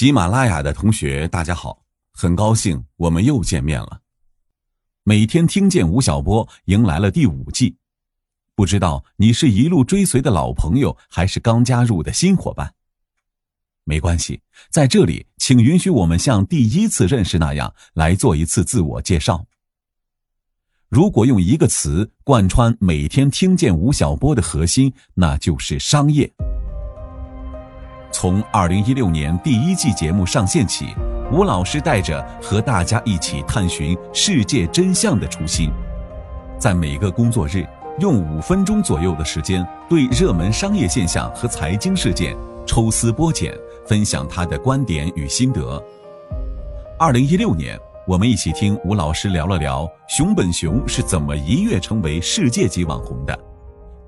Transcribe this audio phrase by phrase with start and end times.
[0.00, 4.00] 喜马拉雅的同学，大家好，很高兴我们又见面了。
[5.02, 7.76] 每天听见吴晓波迎来了第五季，
[8.54, 12.72] 不知道你是一路追随的老朋友，还是刚加入的新伙伴？
[13.84, 14.40] 没关系，
[14.70, 19.44] 在这里，请允许我们像第一次认识那样来做一次自我介绍。
[20.88, 26.32] 如果用一个词贯穿每天听见吴晓波的核心，那就是商业。
[28.12, 30.94] 从二零一六年第一季节目上线起，
[31.32, 35.70] 吴老师带着和大家一起探寻世界真相的初心，
[36.58, 37.64] 在每个工作日
[38.00, 42.36] 用五分钟左右的时间，对热门商业现象和财经事件
[42.66, 45.82] 抽丝剥茧，分享他的观点与心得。
[46.98, 53.49] 二零一六年，我们一起听吴老师聊了聊熊本熊是怎么一跃成为世界级网红的。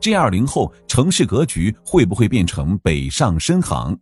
[0.03, 3.97] G 二零后城市格局会不会变成北上深杭？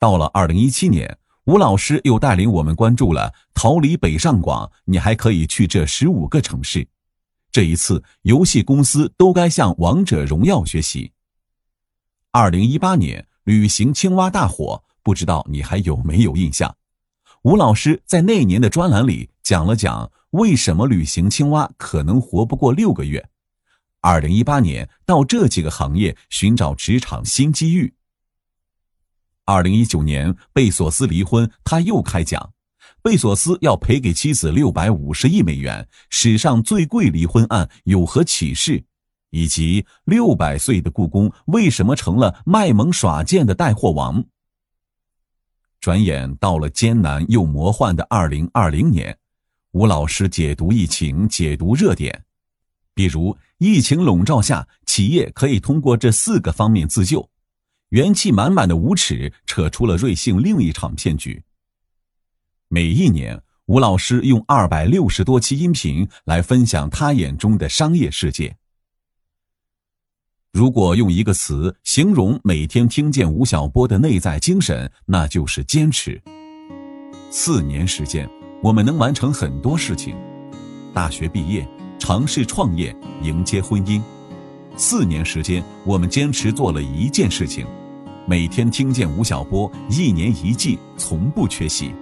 [0.00, 6.84] 到了二零一七年，吴老师又带领我们关注了逃离北上广，你还可以去这十五个城市。
[7.52, 11.12] 这一次，游戏公司都该向王者荣耀学习。
[12.32, 16.74] 二零一八年，旅行青蛙大火，不知道你还有没有印象？
[17.42, 23.24] 吴老师在那年的专栏里讲了讲为什么旅行青蛙可能活不过六个月。
[24.08, 27.92] 二零一八年到这几个行业寻找职场新机遇。
[29.44, 32.52] 二零一九年贝索斯离婚，他又开讲，
[33.02, 38.84] 贝索斯要赔给妻子六百五十亿美元，史上最贵离婚案有何启示？
[39.30, 44.24] 以及六百岁的故宫为什么成了卖萌耍贱的带货王？
[45.80, 49.18] 转眼到了艰难又魔幻的二零二零年，
[49.72, 52.25] 吴老师解读疫情，解读热点。
[52.96, 57.28] 比如，疫情笼罩下，企业可以通过这四个方面自救。
[57.90, 61.42] 元气满满的吴耻扯出了瑞幸另一场骗局。
[62.68, 68.56] 每一年，吴老师用二百六十多期音频来分享他眼中的商业世界。
[70.50, 76.18] 如果用一个词形容每天听见吴晓波的内在精神，那就是坚持。
[77.30, 78.26] 四年时间，
[78.62, 80.16] 我们能完成很多事情。
[80.94, 81.68] 大学毕业。
[81.98, 84.00] 尝试创业，迎接婚姻。
[84.76, 87.66] 四年时间，我们坚持做了一件事情：
[88.26, 91.92] 每天听见吴晓波，一年一季，从不缺席。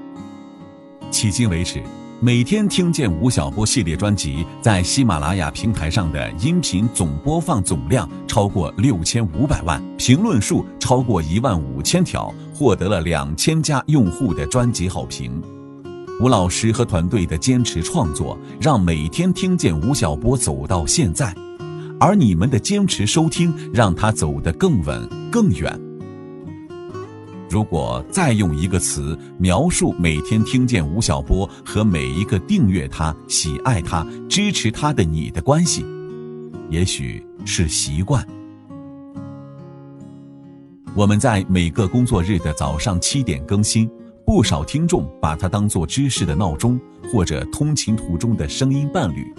[1.11, 1.81] 迄今为止，
[2.21, 15.41] 每天听见吴晓波系列专辑在喜马拉雅平台上的音频总播放总量超过六千五百万，评论数超过一万五千条，获得了两千家用户的专辑好评。
[16.21, 21.35] 吴老师和团队的坚持创作，让每天听见吴晓波走到现在，
[21.99, 25.79] 而你们的坚持收听，让他走得更稳更远。
[27.51, 35.85] 如果再用一个词描述每天听见吴晓波和每一个订阅他、喜爱他、支持他的你的关系，
[36.71, 38.25] 也许是习惯。
[40.95, 43.91] 我们在每个工作日的早上七点更新。
[44.27, 46.81] 不少听众把它当做知识的闹钟，
[47.13, 49.33] 或者通勤途中的声音伴侣。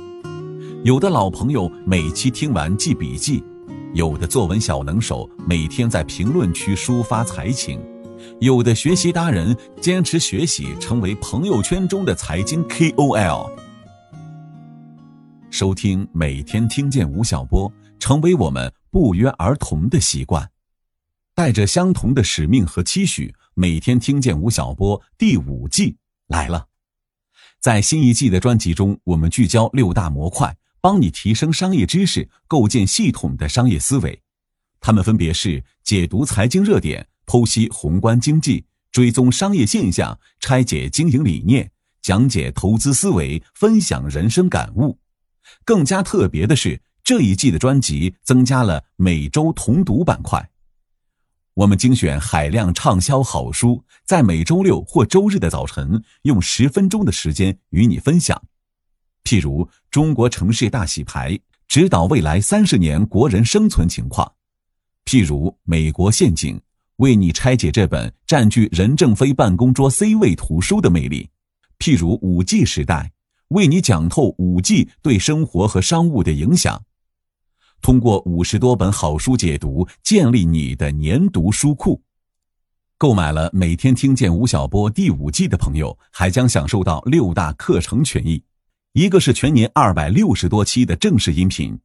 [0.83, 3.43] 有的老朋友每期听完记笔记，
[3.95, 7.81] 有的作文小能手每天在评论区抒发才情，
[8.39, 13.49] 有的学习达人坚持学习，成为朋友圈中的财经 KOL。
[15.49, 20.47] 收听每天听见吴晓波，成为我们不约而同的习惯。
[21.33, 25.95] 带着相同的使命和期许，每天听见吴晓波第五季
[26.27, 26.67] 来了。
[27.61, 34.21] 在新一季的专辑中，我们聚焦六大模块，帮你提升商业知识，构建系统的商业思维。
[34.81, 41.71] 他们分别是解读财经热点、剖析宏观经济、追踪商业现象、拆解经营理念、
[42.01, 44.99] 讲解投资思维、分享人生感悟。
[45.63, 50.49] 更加特别的是，这一季的专辑增加了每周同读板块。
[51.55, 58.41] 我们精选海量畅销好书，在每周六或周日的早晨，用十分钟的时间与你分享。
[59.23, 64.27] 譬如《中国城市大洗牌，指导未来三十年国人生存情况》；
[65.09, 66.57] 譬如《美国陷阱》，
[66.97, 71.29] 为你拆解这本占据任正非办公桌 C 位图书的魅力；
[71.79, 73.13] 譬如《五 G 时代》，
[73.55, 76.83] 为你讲透五 G 对生活和商务的影响。
[77.85, 82.01] 通过五十多本好书解读，建立你的年读书库。
[82.97, 88.41] 购买了每天听见吴晓波第五季的朋友，还将享受到六大课程权益。
[88.93, 91.77] 一个是全年二百六十多期的正式音频，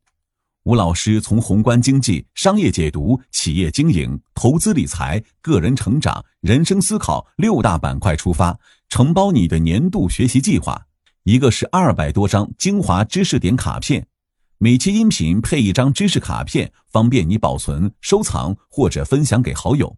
[0.62, 8.58] 吴老师从宏观经济、商业解读、企业经营、投资理财、个人成长、人生思考六大板块出发，
[8.88, 10.87] 承包你的年度学习计划。
[11.25, 14.06] 一个是二百多张精华知识点卡片，
[14.62, 19.97] 每期音频配一张知识卡片，方便你保存、收藏或者分享给好友。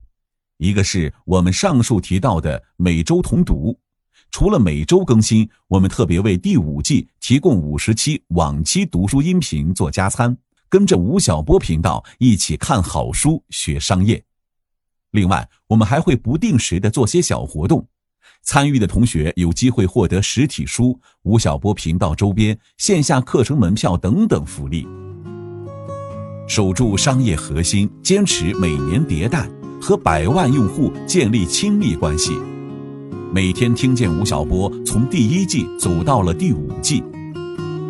[0.59, 3.77] 一个是我们上述提到的每周同读，
[4.31, 10.39] 除了每周更新，我们特别为第五季提供五十期往期读书音频做加餐，
[10.69, 14.25] 跟着吴晓波频道一起看好书、学商业。
[15.11, 17.85] 另外，我们还会不定时的做些小活动。
[18.43, 24.87] 参与的同学有机会获得实体书、吴晓波频道周边、线下课程门票等等福利。
[26.49, 29.49] 守住商业核心，坚持每年迭代，
[29.81, 32.33] 和百万用户建立亲密关系。
[33.33, 37.03] 每天听见吴晓波从第一季走到了第五季。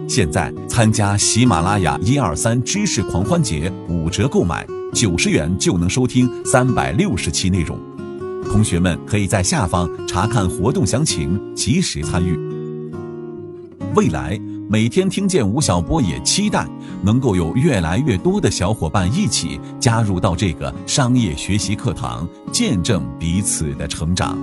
[0.07, 7.92] 现在参加喜马拉雅一二三知识狂欢节，五折购买，九十元就能收听三百六十期内容。
[8.51, 12.39] 同学们可以在下方查看活动详情，及时参与。
[13.95, 16.67] 未来每天听见吴晓波，也期待
[17.03, 24.39] 能够有越来越多的小伙伴一起加入到这个商业学习课堂，见证彼此的成长。